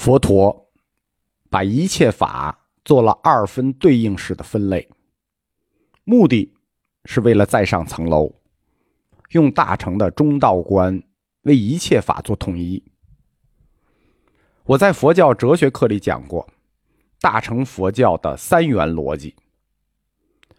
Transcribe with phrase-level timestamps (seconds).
[0.00, 0.72] 佛陀
[1.50, 4.88] 把一切法做了二分对应式的分类，
[6.04, 6.54] 目的
[7.04, 8.32] 是为了再上层楼，
[9.32, 11.02] 用大乘的中道观
[11.42, 12.82] 为一切法做统一。
[14.64, 16.48] 我在佛教哲学课里讲过，
[17.20, 19.36] 大乘佛教的三元逻辑。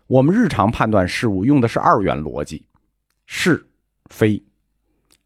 [0.06, 2.68] 我们日常判断事物用的是二元逻辑，
[3.26, 3.68] 是
[4.06, 4.46] 非，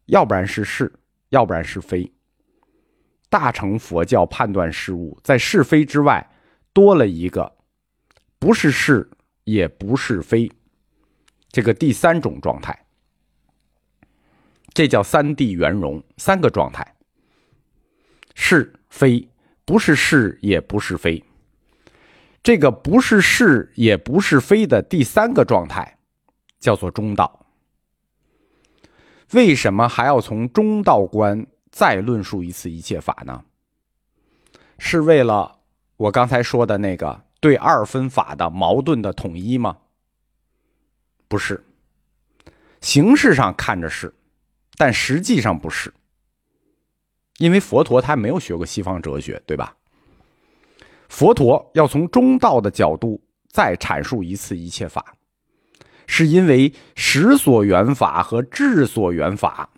[0.06, 0.90] 要不然是是，
[1.28, 2.10] 要不然是非。
[3.38, 6.26] 大乘佛教判断事物，在是非之外
[6.72, 7.54] 多了一个，
[8.38, 9.10] 不是是，
[9.44, 10.50] 也不是非，
[11.50, 12.86] 这个第三种状态，
[14.72, 16.96] 这叫三谛圆融，三个状态，
[18.34, 19.28] 是非，
[19.66, 21.22] 不是是，也不是非。
[22.42, 25.98] 这个不是是，也不是非的第三个状态，
[26.58, 27.46] 叫做中道。
[29.32, 31.46] 为什么还要从中道观？
[31.76, 33.44] 再论述一次一切法呢？
[34.78, 35.58] 是为了
[35.98, 39.76] 我刚才说的那个对二分法的矛盾的统一吗？
[41.28, 41.62] 不是，
[42.80, 44.14] 形式上看着是，
[44.78, 45.92] 但实际上不是。
[47.36, 49.76] 因为佛陀他没有学过西方哲学，对吧？
[51.10, 55.14] 佛陀要从中道的角度再阐述一次一切法，
[56.06, 59.68] 是因为实所缘法和智所缘法。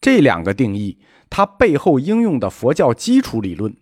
[0.00, 0.98] 这两个定义，
[1.28, 3.76] 它背后应用的佛教基础理论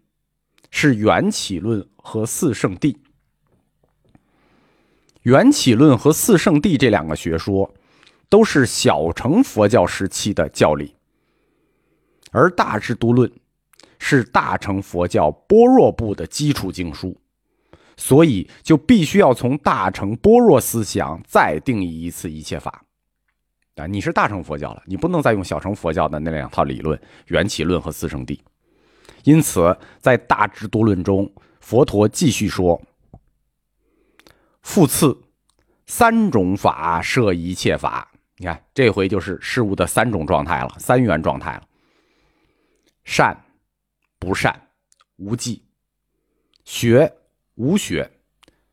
[0.70, 2.96] 是缘起论和四圣谛。
[5.22, 7.72] 缘起论和四圣谛这两个学说，
[8.28, 10.94] 都是小乘佛教时期的教理，
[12.32, 13.30] 而大智度论
[13.98, 17.16] 是大乘佛教般若部的基础经书，
[17.96, 22.84] 所以就必须要从大乘般若思想再定义一次一切法。
[23.78, 28.38] 啊，你是大乘佛教了，你不能再用小乘佛教的那两套理论——缘起论和四圣谛。
[29.24, 32.80] 因此，在大智度论中，佛陀继续说
[34.62, 35.16] ：“复次，
[35.86, 38.10] 三种法摄一切法。
[38.36, 41.62] 你看，这回就是事物的三种状态了，三元状态了：
[43.04, 43.36] 善、
[44.18, 44.68] 不善、
[45.16, 45.62] 无记；
[46.64, 47.12] 学、
[47.54, 48.08] 无学；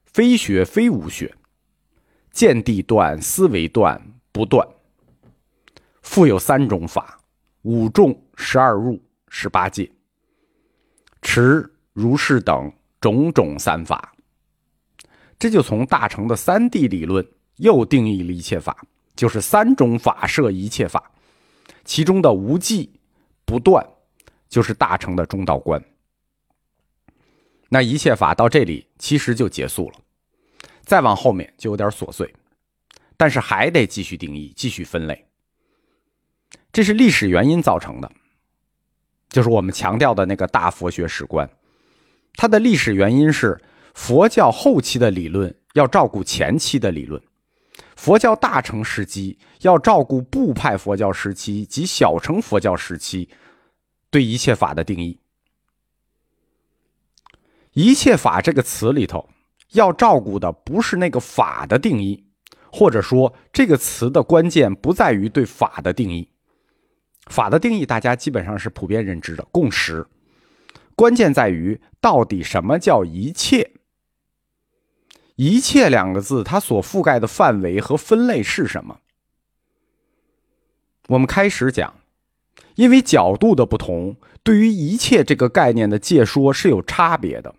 [0.05, 1.31] 非学非无学；
[2.31, 4.67] 见地断，思维断，不断。”
[6.05, 7.19] 复有三种法：
[7.63, 9.91] 五众、十二入、十八界。
[11.23, 12.71] 持如是等
[13.01, 14.13] 种种三法。
[15.39, 17.27] 这就从大乘的三谛理论
[17.57, 18.85] 又定义了一切法，
[19.15, 21.11] 就是三种法摄一切法。
[21.83, 22.99] 其中的无记、
[23.43, 23.85] 不断，
[24.47, 25.83] 就是大乘的中道观。
[27.69, 29.95] 那一切法到这里其实就结束了，
[30.83, 32.31] 再往后面就有点琐碎，
[33.17, 35.24] 但是还得继续定义，继续分类。
[36.75, 38.11] 这是历史原因造成的，
[39.29, 41.49] 就是我们强调的那个大佛学史观。
[42.33, 43.57] 它的历史原因是
[43.93, 47.23] 佛教后期的理论要照顾前期的理论，
[47.95, 53.29] 佛教大乘时期要照顾部派佛教时期及小乘佛教时期
[54.09, 55.17] 对一切法的定义。
[57.71, 59.29] 一切法这个词里头
[59.71, 62.25] 要照顾的不是那个法的定义，
[62.69, 66.31] 或者说这个词的关键不在于对法的定义。
[67.25, 70.05] 法的定义，大家基本上是普遍认知的共识。
[70.95, 73.71] 关键在于到底什么叫一切？
[75.35, 78.99] 一切两个字，它所覆盖的范围和分类是什么？
[81.09, 81.95] 我们开始讲，
[82.75, 87.53] 因为角度的不同，对于一切这个概念的解说是有差别的。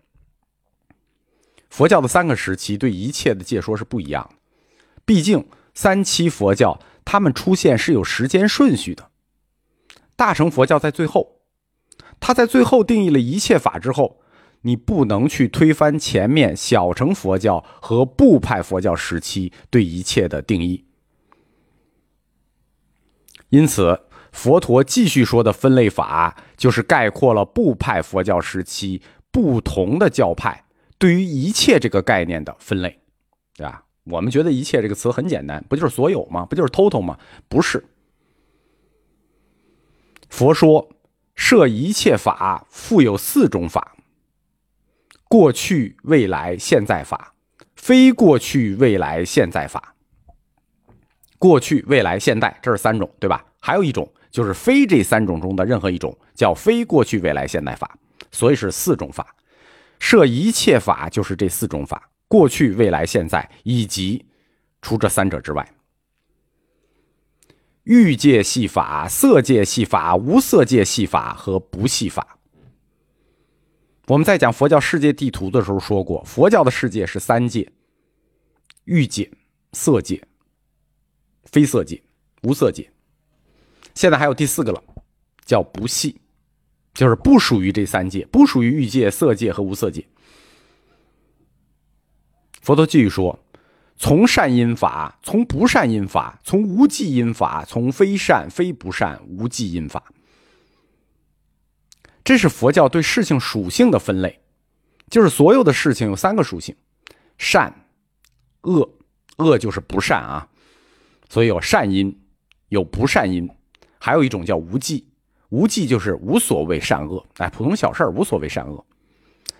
[1.69, 4.35] 佛教的三个时期对一切的解说是不一样的，
[5.05, 9.11] 毕竟三期佛教它们出现是有时间顺序的。
[10.17, 11.39] 大乘佛教在最后，
[12.19, 14.19] 他在最后定义了一切法之后，
[14.63, 20.85] 你不能去推翻前面小乘佛教和部派佛教时期对一切的定义。
[23.49, 24.01] 因此，
[24.31, 29.01] 佛陀继续说的分类法，就是概括了部派佛教时期
[29.31, 30.65] 不同的教派
[30.97, 32.99] 对于一切这个概念的分类，
[33.55, 33.83] 对吧？
[34.05, 36.45] 我们觉得一切这个词很简单，不就是所有吗？
[36.45, 37.17] 不就是 total 吗？
[37.47, 37.85] 不是。
[40.29, 40.89] 佛说，
[41.35, 43.95] 设一切法，复有四种法：
[45.27, 47.33] 过去、未来、现在法；
[47.75, 49.95] 非过去、未来、现在法。
[51.39, 53.45] 过去、未来、现代，这是三种，对吧？
[53.59, 57.97] 还有一种就是非这三种中的任何一种，叫非过去、未来、现代法。
[58.31, 59.35] 所以是四种法。
[59.99, 64.25] 设一切法就是这四种法：过去、未来、现在，以及
[64.81, 65.67] 除这三者之外。
[67.87, 72.37] 欲界系法、色界系法、无色界系法和不系法。
[74.07, 77.71] 我们在讲佛教世界地图的时候说过，佛教的世界是三界：
[78.83, 79.31] 欲界、
[79.71, 80.21] 色界、
[81.45, 82.03] 非色界、
[82.43, 82.91] 无色界。
[83.95, 84.83] 现在还有第四个了，
[85.45, 86.19] 叫不系，
[86.93, 90.05] 就是不属于这三界，不属于欲界、色界和无色界。
[92.61, 93.39] 佛陀继续说：
[93.97, 100.03] 从善因法，从不善因法，从无记因法，从非善非不善无记因法。
[102.23, 104.41] 这是佛教对事情属性的分类，
[105.09, 106.75] 就是所有的事情有三个属性：
[107.37, 107.87] 善、
[108.61, 108.87] 恶，
[109.37, 110.47] 恶就是不善啊，
[111.27, 112.21] 所以有善因，
[112.69, 113.49] 有不善因，
[113.97, 115.07] 还有一种叫无记，
[115.49, 118.85] 无记就是无所谓善恶，哎，普通小事儿无所谓善恶。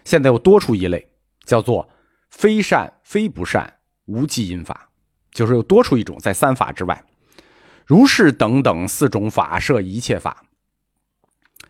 [0.03, 1.09] 现在又多出一类，
[1.45, 1.89] 叫做
[2.29, 3.76] 非善非不善
[4.07, 4.89] 无记因法，
[5.31, 7.05] 就是又多出一种在三法之外，
[7.85, 10.43] 如是等等四种法摄一切法。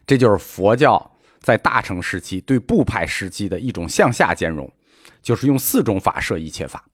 [0.08, 4.72] 这就是佛教在大乘时期对部派时期的一种向下兼容，
[5.22, 6.86] 就是用四种法摄一切法。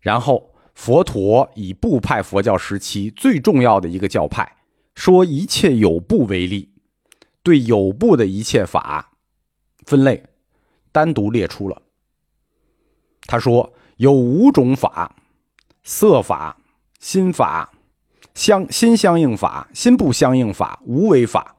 [0.00, 4.56] 然后佛陀以部派佛教时期最重要的一个教派，
[4.94, 6.74] 说一切有部为例，
[7.42, 9.12] 对有部的一切法
[9.86, 10.24] 分类
[10.90, 11.80] 单独列出了。
[13.26, 15.14] 他说有五种法：
[15.82, 16.56] 色法、
[16.98, 17.70] 心法。
[18.34, 21.54] 相心相应法、心不相应法、无为法、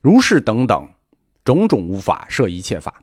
[0.00, 0.88] 如是等等
[1.44, 3.02] 种种无法设一切法，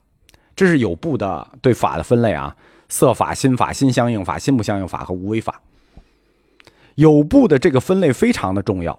[0.56, 2.56] 这是有部的对法的分类啊。
[2.88, 5.62] 色法、心法、心相应法、心不相应法和无为法，
[6.96, 8.98] 有部的这个分类非常的重要。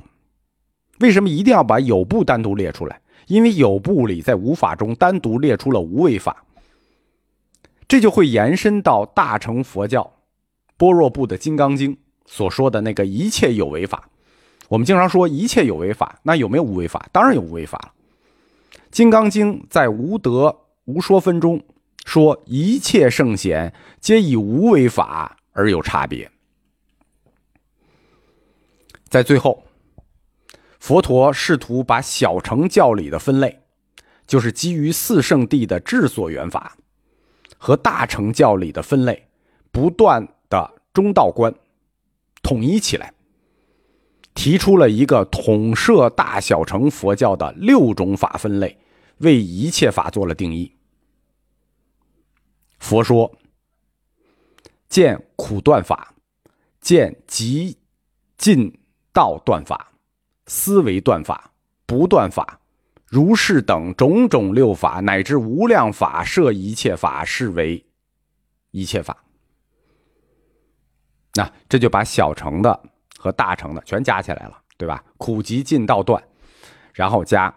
[1.00, 3.00] 为什么一定要把有部单独列出来？
[3.26, 6.44] 因为有部里在无法中单独列出了无为法，
[7.86, 10.14] 这就会延伸到大乘佛教
[10.76, 11.96] 般若部的《金刚经》。
[12.26, 14.08] 所说的那个一切有为法，
[14.68, 17.06] 我们经常说一切有为法，那有没有无为法？
[17.12, 17.92] 当然有无为法了。
[18.90, 21.62] 《金刚经》在无德无说分中
[22.06, 26.30] 说，一切圣贤皆以无为法而有差别。
[29.10, 29.64] 在最后，
[30.80, 33.60] 佛陀试图把小乘教理的分类，
[34.26, 36.78] 就是基于四圣谛的智所缘法，
[37.58, 39.28] 和大乘教理的分类
[39.70, 41.54] 不断的中道观。
[42.42, 43.14] 统一起来，
[44.34, 48.78] 提出了一个统摄大小乘佛教的六种法分类，
[49.18, 50.70] 为一切法做了定义。
[52.78, 53.34] 佛说：
[54.88, 56.14] 见苦断法，
[56.80, 57.78] 见极
[58.36, 58.78] 尽
[59.10, 59.92] 道断法，
[60.46, 61.52] 思维断法，
[61.86, 62.60] 不断法，
[63.14, 67.86] 如是等种种六法，乃至无量法，设一切法，是为
[68.72, 69.16] 一切法。
[71.36, 72.82] 那这就把小乘的
[73.16, 75.04] 和大乘的全加起来了，对吧？
[75.16, 76.20] 苦集尽道断，
[76.92, 77.54] 然后加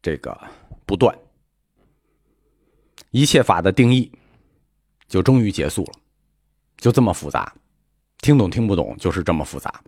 [0.00, 0.40] 这个
[0.86, 1.12] 不断，
[3.10, 4.12] 一切法的定义
[5.08, 5.92] 就终于结束了，
[6.76, 7.52] 就这么复杂，
[8.18, 9.82] 听懂听不懂就是这么复杂。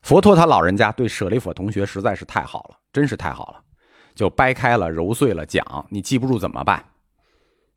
[0.00, 3.62] 佛陀他老人家对舍利弗同学实在是太好了，真是太好了，
[4.14, 6.84] 就掰开了揉碎了讲，你记不住怎么办？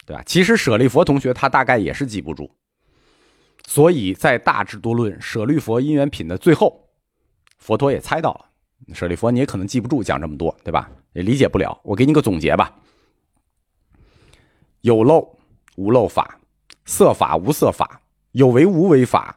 [0.05, 0.23] 对吧？
[0.25, 2.49] 其实舍利佛同学他大概也是记不住。
[3.67, 6.89] 所以在《大智度论》舍利佛因缘品的最后，
[7.59, 10.89] 佛陀也猜到了，舍利佛你也可能记不住讲这么多，对吧？
[11.13, 11.79] 也理解不了。
[11.83, 12.73] 我给你个总结吧：
[14.81, 15.37] 有漏
[15.75, 16.39] 无漏法，
[16.85, 19.35] 色法无色法，有为无为法，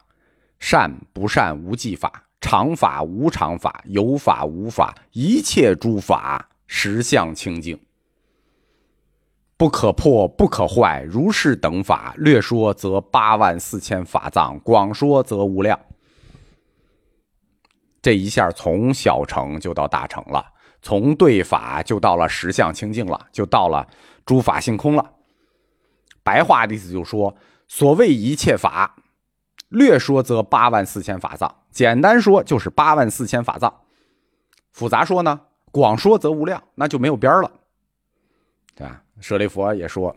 [0.59, 7.81] 善不善无记法，常法无常法，有法无法，一切诸法实相清净。
[9.57, 15.81] 不可破，不可坏，如是等法，略说则八万四千法藏，广说则无量。
[18.03, 20.45] 这一下从小乘就到大乘了，
[20.83, 23.89] 从对法就到了实相清净了，就到了
[24.27, 25.13] 诸法性空了。
[26.23, 27.35] 白话的意思就说，
[27.69, 28.97] 所谓一切法，
[29.75, 33.83] 略说则八万四千法藏，简单说就是八万四千法藏。
[34.73, 35.41] 复杂说呢，
[35.71, 37.51] 广说则无量，那就没有边了，
[38.75, 39.03] 对吧？
[39.21, 40.17] 舍利佛也说：“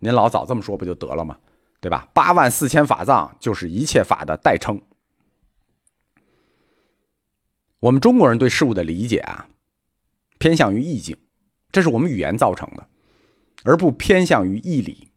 [0.00, 1.36] 您老早这么说不就得了吗？
[1.80, 2.08] 对吧？
[2.14, 4.80] 八万四千法藏就是一切法的代称。
[7.80, 9.48] 我们中国人对事物的理解啊，
[10.38, 11.16] 偏向于意境，
[11.70, 12.86] 这是我们语言造成的，
[13.64, 15.08] 而不偏向于义理。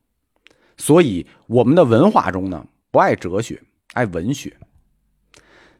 [0.76, 3.62] 所以我们的文化中呢，不爱哲学，
[3.92, 4.58] 爱文学。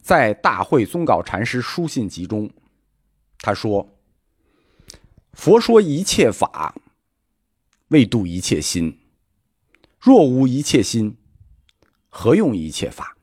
[0.02, 2.52] 在大会宗稿禅师书信集中，
[3.40, 3.98] 他说
[5.32, 6.76] ：‘佛说一切法。’”
[7.88, 9.00] 为度一切心，
[9.98, 11.16] 若无一切心，
[12.10, 13.15] 何用一切法？